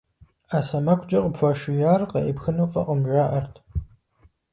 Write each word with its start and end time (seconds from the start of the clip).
Ӏэ 0.49 0.59
сэмэгукӀэ 0.67 1.19
къыпхуашияр 1.23 2.01
къеӀыпхыну 2.11 2.69
фӀыкъым, 2.71 3.01
жаӀэрт. 3.09 3.55